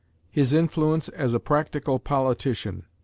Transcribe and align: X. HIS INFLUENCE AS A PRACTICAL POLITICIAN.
X. 0.29 0.29
HIS 0.31 0.53
INFLUENCE 0.53 1.09
AS 1.09 1.35
A 1.35 1.39
PRACTICAL 1.39 1.99
POLITICIAN. 1.99 2.85